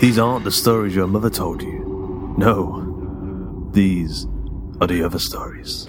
[0.00, 2.34] These aren't the stories your mother told you.
[2.38, 4.26] No, these
[4.80, 5.86] are the other stories.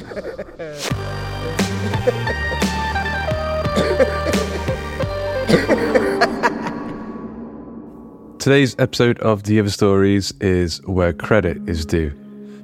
[8.39, 12.11] Today's episode of The Other Stories is Where Credit is Due,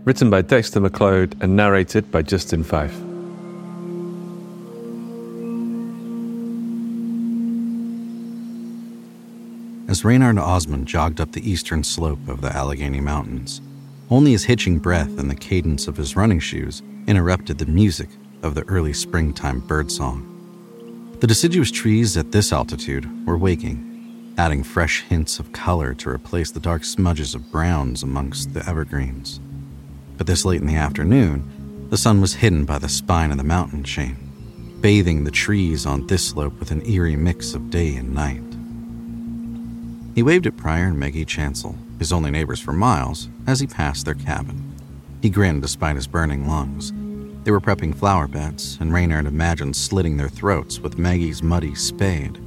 [0.03, 3.04] written by Dexter McLeod and narrated by Justin Fife.
[9.95, 13.61] As Reynard Osman jogged up the eastern slope of the Allegheny Mountains,
[14.09, 18.09] only his hitching breath and the cadence of his running shoes interrupted the music
[18.43, 21.15] of the early springtime birdsong.
[21.21, 26.51] The deciduous trees at this altitude were waking, adding fresh hints of color to replace
[26.51, 29.39] the dark smudges of browns amongst the evergreens.
[30.17, 33.45] But this late in the afternoon, the sun was hidden by the spine of the
[33.45, 34.17] mountain chain,
[34.81, 38.41] bathing the trees on this slope with an eerie mix of day and night.
[40.15, 44.05] He waved at Pryor and Maggie Chancel, his only neighbors for miles, as he passed
[44.05, 44.73] their cabin.
[45.21, 46.93] He grinned despite his burning lungs.
[47.43, 52.39] They were prepping flower beds, and Reynard imagined slitting their throats with Maggie's muddy spade.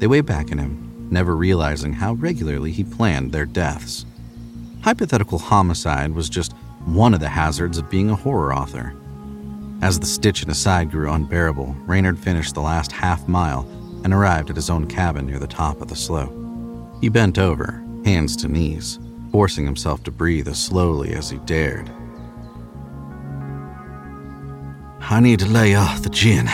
[0.00, 4.04] They waved back at him, never realizing how regularly he planned their deaths.
[4.82, 6.54] Hypothetical homicide was just
[6.86, 8.96] one of the hazards of being a horror author.
[9.80, 13.60] As the stitch in his side grew unbearable, Reynard finished the last half mile
[14.02, 16.45] and arrived at his own cabin near the top of the slope.
[17.00, 18.98] He bent over, hands to knees,
[19.30, 21.90] forcing himself to breathe as slowly as he dared.
[25.00, 26.48] I need to lay off the gin,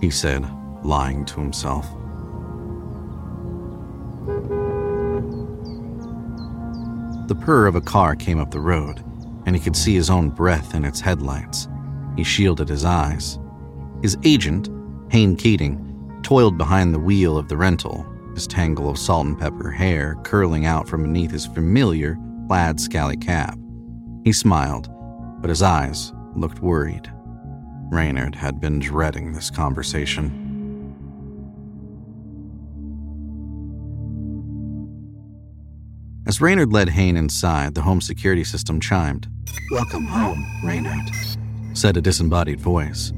[0.00, 0.44] he said,
[0.82, 1.86] lying to himself.
[7.28, 9.04] The purr of a car came up the road,
[9.46, 11.68] and he could see his own breath in its headlights.
[12.16, 13.38] He shielded his eyes.
[14.02, 14.68] His agent,
[15.12, 18.04] Hayne Keating, toiled behind the wheel of the rental,
[18.34, 23.16] his tangle of salt and pepper hair curling out from beneath his familiar plaid scally
[23.16, 23.58] cap.
[24.24, 24.88] He smiled,
[25.40, 27.10] but his eyes looked worried.
[27.90, 30.46] Reynard had been dreading this conversation.
[36.26, 39.28] As Reynard led Hayne inside, the home security system chimed.
[39.72, 41.10] Welcome home, Reynard,
[41.72, 43.12] said a disembodied voice.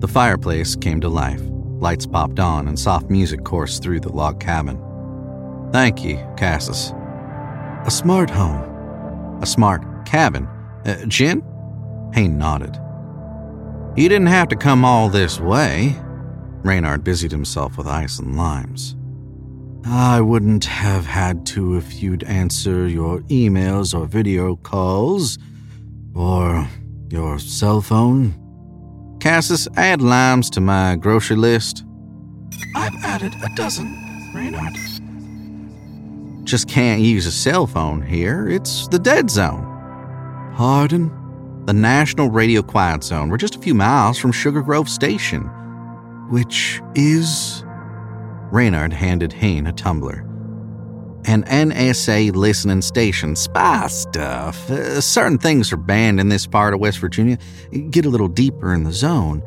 [0.00, 1.40] The fireplace came to life.
[1.80, 4.78] Lights popped on and soft music coursed through the log cabin.
[5.72, 6.92] Thank you, Cassus.
[7.86, 9.40] A smart home.
[9.42, 10.46] A smart cabin.
[10.84, 11.42] Uh, Gin?
[12.12, 12.78] Hayne nodded.
[13.96, 15.96] You didn't have to come all this way.
[16.62, 18.94] Reynard busied himself with ice and limes.
[19.84, 25.38] I wouldn't have had to if you'd answer your emails or video calls
[26.14, 26.68] or
[27.08, 28.34] your cell phone.
[29.20, 31.84] Cassus, add limes to my grocery list.
[32.74, 33.86] I've added a dozen,
[34.34, 34.74] Reynard.
[36.44, 38.48] just can't use a cell phone here.
[38.48, 39.62] It's the dead zone.
[40.56, 41.10] Pardon?
[41.66, 43.28] The National Radio Quiet Zone.
[43.28, 45.42] We're just a few miles from Sugar Grove Station.
[46.30, 47.62] Which is.
[48.50, 50.24] Reynard handed Hain a tumbler.
[51.30, 53.36] An NSA listening station.
[53.36, 54.68] Spy stuff.
[54.68, 57.38] Uh, certain things are banned in this part of West Virginia.
[57.90, 59.40] Get a little deeper in the zone.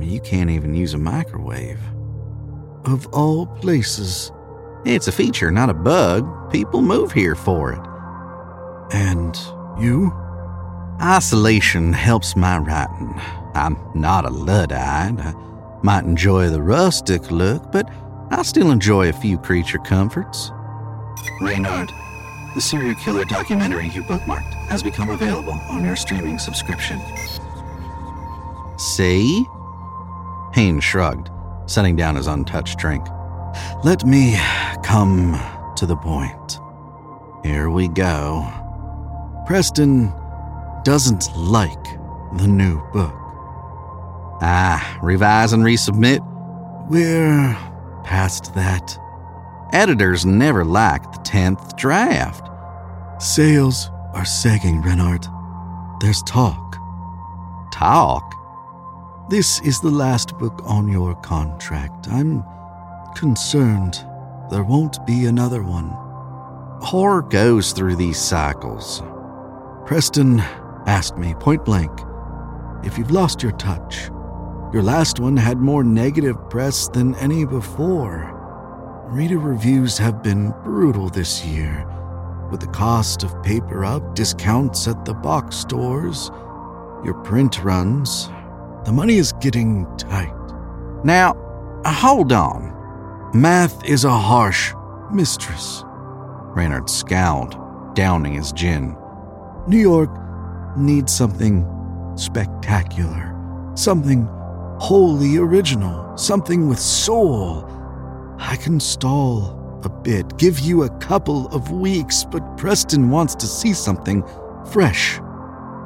[0.00, 1.80] You can't even use a microwave.
[2.86, 4.32] Of all places.
[4.86, 6.50] It's a feature, not a bug.
[6.50, 8.94] People move here for it.
[8.96, 9.36] And
[9.78, 10.10] you?
[11.02, 13.20] Isolation helps my writing.
[13.52, 15.20] I'm not a Luddite.
[15.20, 15.34] I
[15.82, 17.86] might enjoy the rustic look, but
[18.30, 20.52] I still enjoy a few creature comforts.
[21.40, 21.92] Reynard,
[22.54, 27.00] the serial killer documentary you bookmarked has become available on your streaming subscription.
[28.78, 29.44] See?
[30.54, 31.30] Hain shrugged,
[31.66, 33.06] setting down his untouched drink.
[33.84, 34.38] Let me
[34.82, 35.38] come
[35.76, 36.58] to the point.
[37.44, 38.46] Here we go.
[39.46, 40.12] Preston
[40.84, 41.84] doesn't like
[42.36, 43.14] the new book.
[44.40, 46.20] Ah, revise and resubmit?
[46.88, 47.56] We're
[48.04, 48.98] past that.
[49.72, 52.48] Editors never like the 10th draft.
[53.22, 55.26] Sales are sagging, Reynard.
[56.00, 56.76] There's talk.
[57.72, 58.34] Talk?
[59.28, 62.08] This is the last book on your contract.
[62.08, 62.42] I'm
[63.14, 64.02] concerned
[64.50, 65.90] there won't be another one.
[66.80, 69.02] Horror goes through these cycles.
[69.84, 70.40] Preston
[70.86, 71.90] asked me point blank
[72.84, 74.06] if you've lost your touch.
[74.72, 78.37] Your last one had more negative press than any before.
[79.08, 81.86] Reader reviews have been brutal this year,
[82.50, 86.30] with the cost of paper up, discounts at the box stores,
[87.02, 88.28] your print runs.
[88.84, 90.34] The money is getting tight.
[91.04, 91.32] Now,
[91.86, 93.30] hold on.
[93.32, 94.74] Math is a harsh
[95.10, 95.84] mistress.
[96.54, 97.56] Reynard scowled,
[97.94, 98.94] downing his gin.
[99.66, 100.10] New York
[100.76, 101.66] needs something
[102.14, 103.34] spectacular,
[103.74, 104.28] something
[104.78, 107.66] wholly original, something with soul.
[108.38, 113.46] I can stall a bit, give you a couple of weeks, but Preston wants to
[113.46, 114.24] see something
[114.72, 115.18] fresh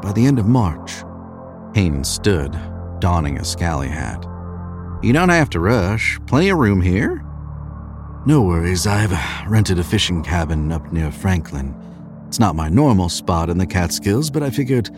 [0.02, 1.02] by the end of March.
[1.74, 2.58] Haynes stood,
[3.00, 4.24] donning a scally hat.
[5.02, 6.18] You don't have to rush.
[6.26, 7.24] Plenty of room here.
[8.24, 9.12] No worries, I've
[9.50, 11.74] rented a fishing cabin up near Franklin.
[12.28, 14.90] It's not my normal spot in the Catskills, but I figured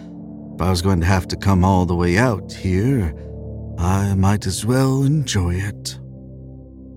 [0.55, 3.15] if I was going to have to come all the way out here,
[3.79, 5.99] I might as well enjoy it.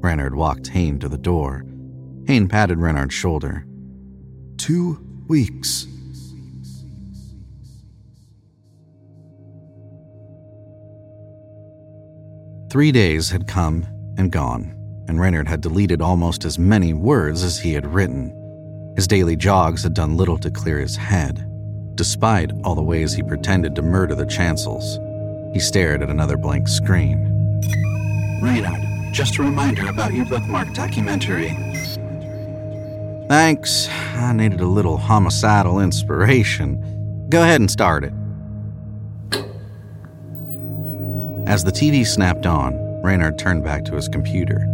[0.07, 1.65] Reynard walked Hain to the door.
[2.27, 3.65] Hain patted Reynard's shoulder.
[4.55, 5.85] Two weeks.
[12.71, 13.85] Three days had come
[14.17, 14.73] and gone,
[15.09, 18.31] and Reynard had deleted almost as many words as he had written.
[18.95, 21.45] His daily jogs had done little to clear his head,
[21.95, 24.99] despite all the ways he pretended to murder the chancels.
[25.53, 27.59] He stared at another blank screen.
[28.41, 31.49] Reynard, just a reminder about your bookmark documentary.
[33.27, 33.89] Thanks.
[34.15, 37.27] I needed a little homicidal inspiration.
[37.29, 38.13] Go ahead and start it.
[41.45, 42.73] As the TV snapped on,
[43.03, 44.65] Reynard turned back to his computer.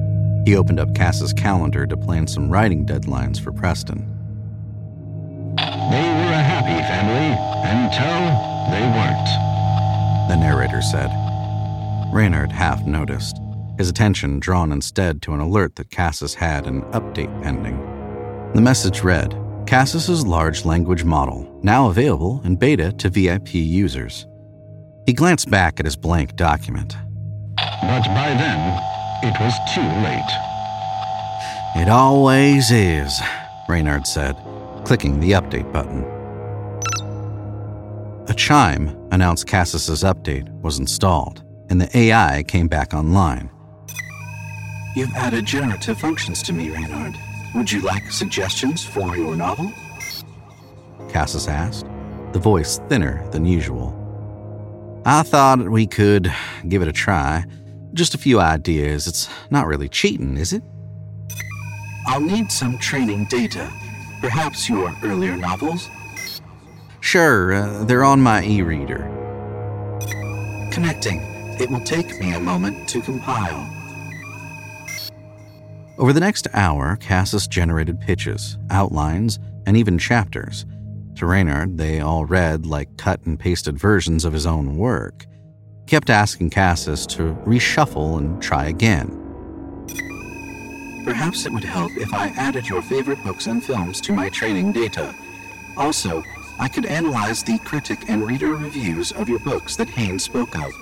[0.46, 4.00] He opened up Cass's calendar to plan some writing deadlines for Preston.
[5.58, 7.38] They were a happy family
[7.70, 8.24] until
[8.72, 11.12] they weren't, the narrator said.
[12.14, 13.38] Reynard half noticed,
[13.78, 17.78] his attention drawn instead to an alert that Cassus had an update pending.
[18.54, 24.28] The message read Cassus's large language model, now available in beta to VIP users.
[25.06, 26.96] He glanced back at his blank document.
[27.56, 28.82] But by then,
[29.24, 30.54] it was too late.
[31.76, 33.20] It always is,
[33.68, 34.36] Reynard said,
[34.86, 36.04] clicking the update button.
[38.30, 43.50] A chime announced Cassus's update was installed, and the AI came back online.
[44.96, 47.18] You've added generative functions to me, Reynard.
[47.56, 49.72] Would you like suggestions for your novel?
[51.10, 51.86] Cassus asked,
[52.32, 54.00] the voice thinner than usual.
[55.06, 56.32] I thought we could
[56.68, 57.46] give it a try.
[57.94, 59.08] Just a few ideas.
[59.08, 60.64] It's not really cheating, is it?
[62.06, 63.72] I'll need some training data.
[64.22, 65.90] Perhaps your earlier novels?
[67.02, 69.10] Sure, uh, they're on my e reader.
[70.72, 71.20] Connecting.
[71.60, 73.70] It will take me a moment to compile.
[76.04, 80.66] Over the next hour, Cassus generated pitches, outlines, and even chapters.
[81.16, 85.26] To Reynard, they all read like cut and pasted versions of his own work.
[85.86, 89.18] He kept asking Cassus to reshuffle and try again.
[91.06, 94.74] Perhaps it would help if I added your favorite books and films to my training
[94.74, 95.16] data.
[95.78, 96.22] Also,
[96.60, 100.74] I could analyze the critic and reader reviews of your books that Haynes spoke of,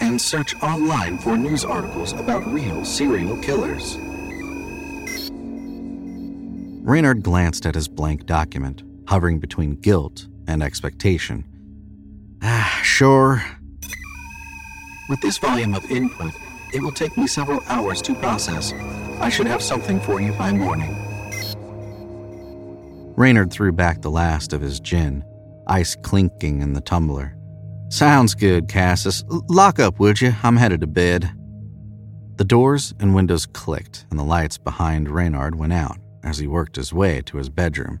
[0.00, 3.98] and search online for news articles about real serial killers.
[6.82, 11.44] Reynard glanced at his blank document, hovering between guilt and expectation.
[12.42, 13.40] Ah, sure.
[15.08, 16.32] With this volume of input,
[16.74, 18.72] it will take me several hours to process.
[19.20, 20.92] I should have something for you by morning.
[23.14, 25.22] Reynard threw back the last of his gin,
[25.68, 27.36] ice clinking in the tumbler.
[27.90, 29.22] Sounds good, Cassus.
[29.28, 30.34] Lock up, would you?
[30.42, 31.30] I'm headed to bed.
[32.38, 36.76] The doors and windows clicked, and the lights behind Reynard went out as he worked
[36.76, 38.00] his way to his bedroom.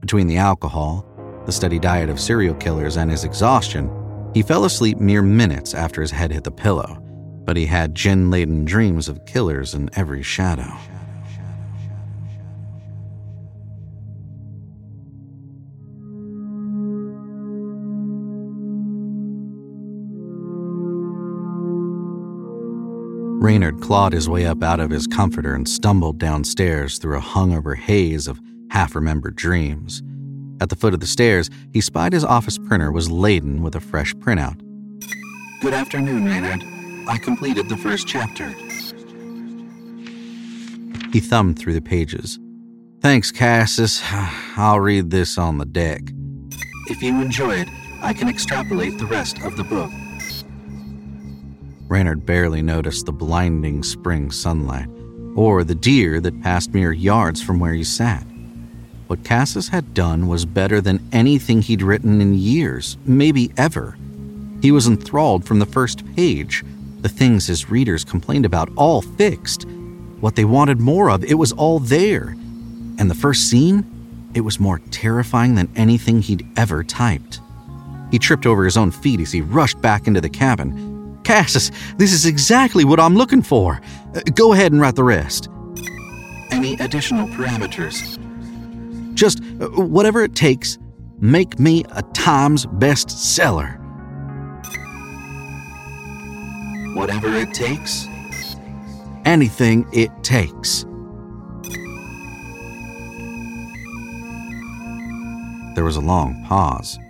[0.00, 1.06] Between the alcohol,
[1.46, 3.90] the steady diet of serial killers, and his exhaustion,
[4.34, 7.02] he fell asleep mere minutes after his head hit the pillow,
[7.44, 10.76] but he had gin laden dreams of killers in every shadow.
[23.46, 27.76] Reynard clawed his way up out of his comforter and stumbled downstairs through a hungover
[27.76, 28.40] haze of
[28.72, 30.02] half remembered dreams.
[30.60, 33.80] At the foot of the stairs, he spied his office printer was laden with a
[33.80, 34.60] fresh printout.
[35.60, 36.64] Good afternoon, Reynard.
[37.08, 38.48] I completed the first chapter.
[41.12, 42.40] He thumbed through the pages.
[43.00, 44.02] Thanks, Cassus.
[44.56, 46.02] I'll read this on the deck.
[46.88, 47.68] If you enjoy it,
[48.02, 49.92] I can extrapolate the rest of the book.
[51.88, 54.88] Reynard barely noticed the blinding spring sunlight,
[55.36, 58.26] or the deer that passed mere yards from where he sat.
[59.06, 63.96] What Cassus had done was better than anything he'd written in years, maybe ever.
[64.62, 66.64] He was enthralled from the first page.
[67.02, 69.64] The things his readers complained about, all fixed.
[70.18, 72.34] What they wanted more of, it was all there.
[72.98, 73.84] And the first scene,
[74.34, 77.40] it was more terrifying than anything he'd ever typed.
[78.10, 80.85] He tripped over his own feet as he rushed back into the cabin.
[81.26, 83.80] Cassus, this is exactly what I'm looking for.
[84.14, 85.48] Uh, go ahead and write the rest.
[86.52, 88.16] Any additional parameters?
[89.14, 90.78] Just uh, whatever it takes,
[91.18, 93.76] make me a Times bestseller.
[96.94, 98.06] Whatever it takes?
[99.24, 100.84] Anything it takes.
[105.74, 107.00] There was a long pause.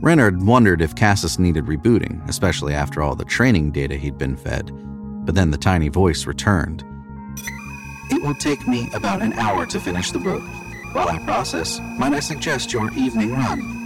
[0.00, 4.70] Reynard wondered if Cassus needed rebooting, especially after all the training data he'd been fed.
[5.24, 6.84] But then the tiny voice returned.
[8.10, 10.42] It will take me about an hour to finish the book.
[10.92, 13.84] While I process, might I suggest your evening run?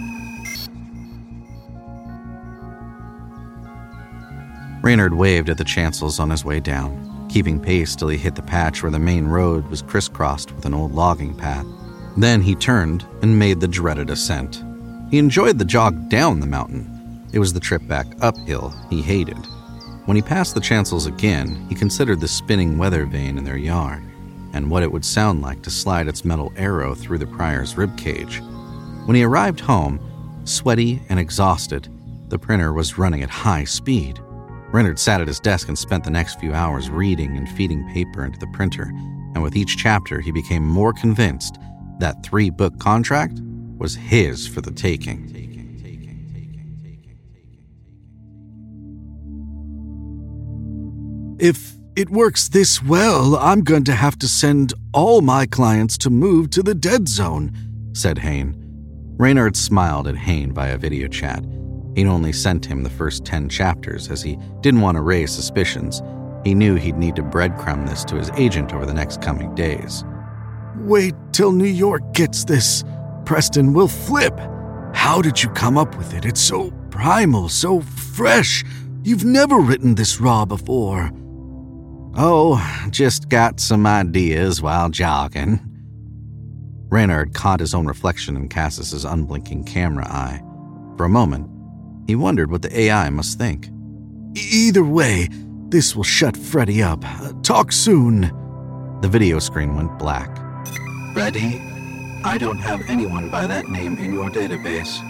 [4.81, 8.41] Reynard waved at the chancels on his way down, keeping pace till he hit the
[8.41, 11.65] patch where the main road was crisscrossed with an old logging path.
[12.17, 14.63] Then he turned and made the dreaded ascent.
[15.11, 17.27] He enjoyed the jog down the mountain.
[17.33, 19.37] It was the trip back uphill he hated.
[20.05, 24.03] When he passed the chancels again, he considered the spinning weather vane in their yard
[24.53, 28.39] and what it would sound like to slide its metal arrow through the Pryor's ribcage.
[29.05, 29.99] When he arrived home,
[30.45, 31.87] sweaty and exhausted,
[32.29, 34.19] the printer was running at high speed.
[34.71, 38.25] Reynard sat at his desk and spent the next few hours reading and feeding paper
[38.25, 38.91] into the printer,
[39.33, 41.57] and with each chapter, he became more convinced
[41.99, 43.41] that three book contract
[43.79, 45.35] was his for the taking.
[51.39, 56.09] If it works this well, I'm going to have to send all my clients to
[56.09, 57.53] move to the dead zone,
[57.93, 58.55] said Hain.
[59.17, 61.45] Reynard smiled at Hain via video chat.
[61.95, 66.01] He'd only sent him the first 10 chapters as he didn't want to raise suspicions.
[66.43, 70.03] He knew he'd need to breadcrumb this to his agent over the next coming days.
[70.77, 72.83] Wait till New York gets this,
[73.29, 74.39] Preston will flip.
[74.95, 76.25] How did you come up with it?
[76.25, 78.65] It's so primal, so fresh.
[79.03, 81.11] You've never written this raw before.
[82.15, 82.57] Oh,
[82.89, 85.59] just got some ideas while jogging.
[86.89, 90.41] Reynard caught his own reflection in Cassus's unblinking camera eye.
[90.97, 91.51] For a moment,
[92.07, 93.69] he wondered what the AI must think.
[94.51, 95.29] Either way,
[95.67, 97.03] this will shut Freddy up.
[97.05, 98.21] Uh, talk soon.
[99.01, 100.35] The video screen went black.
[101.13, 101.61] Freddy,
[102.23, 105.05] I don't have anyone by that name in your database.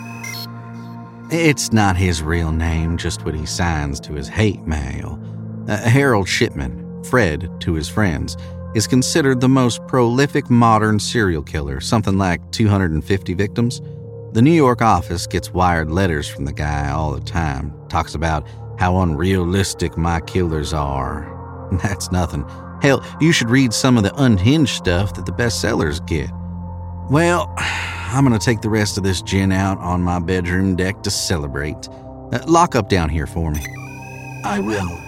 [1.32, 5.20] It's not his real name, just what he signs to his hate mail.
[5.68, 8.38] Uh, Harold Shipman, Fred to his friends,
[8.76, 13.82] is considered the most prolific modern serial killer, something like 250 victims.
[14.34, 18.48] The New York office gets wired letters from the guy all the time, talks about
[18.78, 21.36] how unrealistic my killers are.
[21.84, 22.46] That's nothing.
[22.84, 26.30] Hell, you should read some of the unhinged stuff that the bestsellers get.
[27.10, 31.10] Well, I'm gonna take the rest of this gin out on my bedroom deck to
[31.10, 31.90] celebrate.
[32.32, 33.66] Uh, lock up down here for me.
[34.44, 35.00] I will.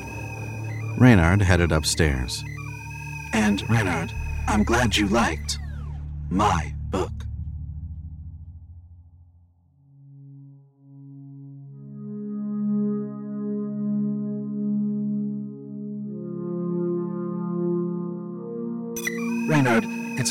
[0.98, 2.44] Reynard headed upstairs.
[3.34, 4.12] And, Reynard,
[4.48, 5.60] I'm glad you liked
[6.30, 6.74] my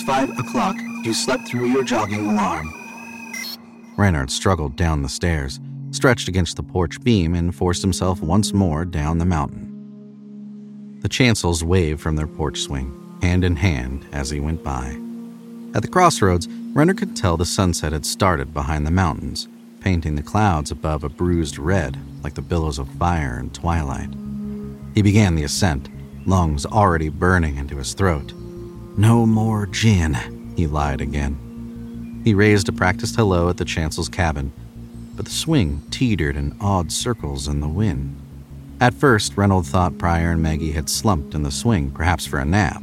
[0.01, 0.77] it's five o'clock.
[1.05, 2.73] You slept through your jogging alarm.
[3.97, 8.85] Reynard struggled down the stairs, stretched against the porch beam, and forced himself once more
[8.87, 9.67] down the mountain.
[11.03, 14.97] The chancels waved from their porch swing, hand in hand, as he went by.
[15.75, 19.49] At the crossroads, Reynard could tell the sunset had started behind the mountains,
[19.81, 24.11] painting the clouds above a bruised red like the billows of fire in twilight.
[24.95, 25.89] He began the ascent,
[26.27, 28.33] lungs already burning into his throat.
[28.97, 32.21] No more gin, he lied again.
[32.25, 34.53] He raised a practiced hello at the chancel's cabin,
[35.17, 38.17] but the swing teetered in odd circles in the wind.
[38.81, 42.45] At first, Reynolds thought Pryor and Maggie had slumped in the swing, perhaps for a
[42.45, 42.83] nap.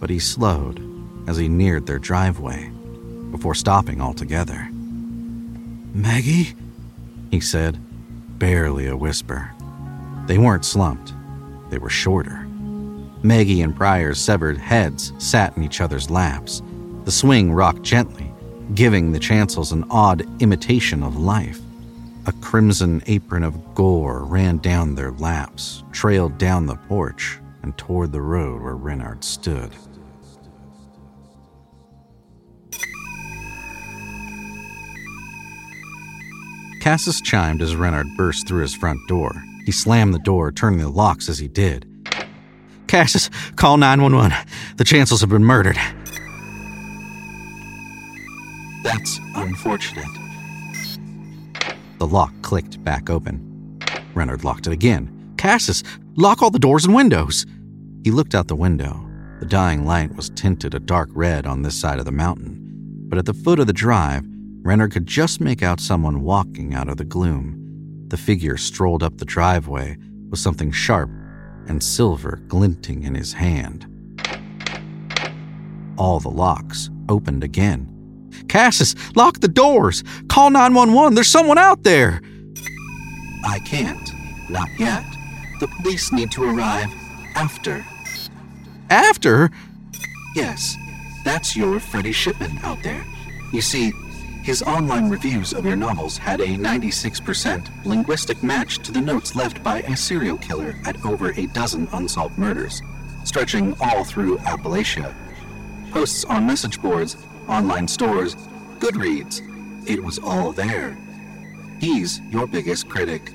[0.00, 0.82] But he slowed
[1.28, 2.70] as he neared their driveway,
[3.30, 4.68] before stopping altogether.
[5.92, 6.54] Maggie?
[7.30, 7.78] He said,
[8.38, 9.50] barely a whisper.
[10.26, 11.12] They weren't slumped,
[11.70, 12.47] they were shorter.
[13.22, 16.62] Maggie and Pryor's severed heads sat in each other's laps.
[17.04, 18.32] The swing rocked gently,
[18.74, 21.58] giving the chancels an odd imitation of life.
[22.26, 28.12] A crimson apron of gore ran down their laps, trailed down the porch, and toward
[28.12, 29.70] the road where Reynard stood.
[36.80, 39.32] Cassus chimed as Reynard burst through his front door.
[39.66, 41.87] He slammed the door, turning the locks as he did.
[42.88, 44.34] Cassus, call 911.
[44.76, 45.76] The chancels have been murdered.
[48.82, 50.08] That's unfortunate.
[51.98, 53.78] The lock clicked back open.
[54.14, 55.34] Reynard locked it again.
[55.36, 55.82] Cassus,
[56.16, 57.44] lock all the doors and windows.
[58.04, 59.04] He looked out the window.
[59.40, 62.58] The dying light was tinted a dark red on this side of the mountain,
[63.08, 64.24] but at the foot of the drive,
[64.62, 68.06] Reynard could just make out someone walking out of the gloom.
[68.08, 69.98] The figure strolled up the driveway
[70.30, 71.10] with something sharp
[71.68, 73.86] and silver glinting in his hand.
[75.96, 77.94] All the locks opened again.
[78.48, 80.04] Cassus, lock the doors!
[80.28, 81.14] Call 911!
[81.14, 82.20] There's someone out there!
[83.44, 84.10] I can't.
[84.48, 85.04] Not yet.
[85.60, 86.92] The police need to arrive
[87.34, 87.84] after.
[88.90, 89.50] After?
[90.34, 90.76] Yes,
[91.24, 93.04] that's your Freddie Shipman out there.
[93.52, 93.92] You see,
[94.48, 99.62] his online reviews of your novels had a 96% linguistic match to the notes left
[99.62, 102.80] by a serial killer at over a dozen unsolved murders,
[103.24, 105.14] stretching all through Appalachia.
[105.90, 108.36] Posts on message boards, online stores,
[108.78, 109.42] Goodreads.
[109.86, 110.96] It was all there.
[111.78, 113.30] He's your biggest critic.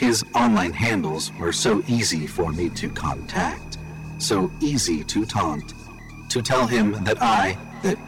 [0.00, 3.78] His online handles were so easy for me to contact,
[4.18, 5.74] so easy to taunt,
[6.28, 7.98] to tell him that I, that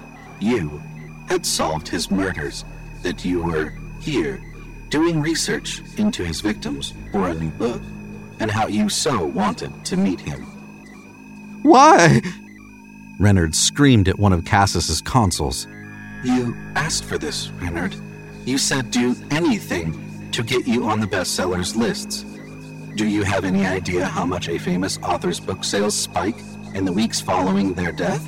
[0.40, 0.82] you,
[1.28, 2.64] had solved his murders,
[3.02, 4.42] that you were here
[4.88, 7.82] doing research into his victims for a new book,
[8.40, 10.42] and how you so wanted to meet him.
[11.62, 12.22] Why?
[13.18, 15.66] Reynard screamed at one of Cassus's consoles.
[16.24, 17.94] You asked for this, Reynard.
[18.44, 22.24] You said do anything to get you on the bestsellers lists.
[22.94, 26.38] Do you have any idea how much a famous author's book sales spike
[26.74, 28.26] in the weeks following their death?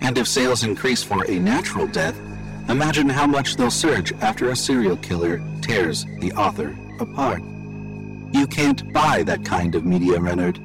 [0.00, 2.20] And if sales increase for a natural death,
[2.68, 7.42] imagine how much they'll surge after a serial killer tears the author apart.
[8.32, 10.60] You can't buy that kind of media, Reynard.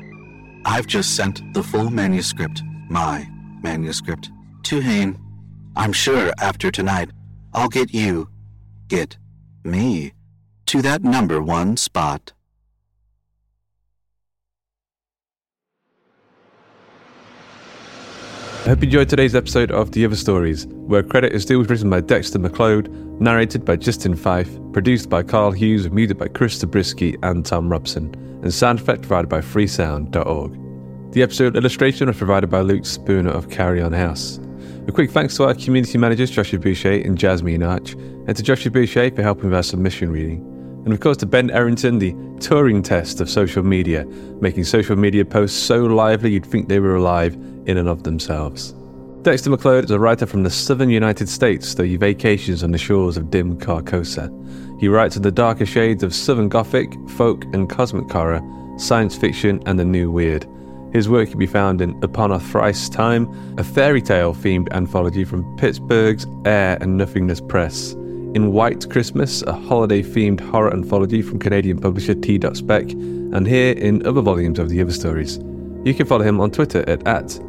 [0.65, 3.27] I've just sent the full manuscript, my
[3.63, 4.29] manuscript,
[4.63, 5.17] to Hain.
[5.75, 7.11] I'm sure after tonight,
[7.53, 8.29] I'll get you,
[8.87, 9.17] get
[9.63, 10.13] me,
[10.67, 12.33] to that number one spot.
[18.71, 21.99] Hope you enjoyed today's episode of The Other Stories, where credit is due written by
[21.99, 22.87] Dexter McLeod,
[23.19, 28.13] narrated by Justin Fife, produced by Karl Hughes, music by Chris Zabriskie and Thom Robson,
[28.41, 31.11] and sound effect provided by freesound.org.
[31.11, 34.39] The episode illustration was provided by Luke Spooner of Carrion House.
[34.87, 38.71] A quick thanks to our community managers Joshua Boucher and Jasmine Arch, and to Joshua
[38.71, 40.47] Boucher for helping with our submission reading.
[40.85, 44.05] And of course to Ben Errington, the Turing test of social media,
[44.39, 48.73] making social media posts so lively you'd think they were alive in and of themselves.
[49.21, 52.77] Dexter McLeod is a writer from the southern United States, though he vacations on the
[52.79, 54.29] shores of dim Carcosa.
[54.79, 58.41] He writes in the darker shades of southern gothic, folk, and cosmic horror,
[58.77, 60.47] science fiction, and the new weird.
[60.91, 65.23] His work can be found in Upon a Thrice Time, a fairy tale themed anthology
[65.23, 67.93] from Pittsburgh's Air and Nothingness Press,
[68.33, 72.39] in White Christmas, a holiday themed horror anthology from Canadian publisher T.
[72.53, 75.37] Spec, and here in other volumes of the other stories.
[75.85, 77.39] You can follow him on Twitter at, at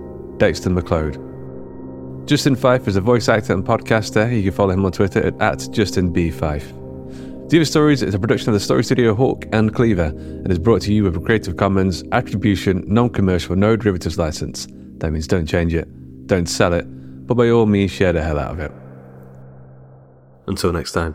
[0.42, 2.26] Dexter McLeod.
[2.26, 4.28] Justin Fife is a voice actor and podcaster.
[4.34, 7.48] You can follow him on Twitter at, at justinbfife.
[7.48, 10.82] Diva Stories is a production of the Story Studio Hawk and Cleaver and is brought
[10.82, 14.66] to you with a Creative Commons Attribution Non Commercial No Derivatives license.
[14.98, 15.86] That means don't change it,
[16.26, 16.86] don't sell it,
[17.24, 18.72] but by all means share the hell out of it.
[20.48, 21.14] Until next time.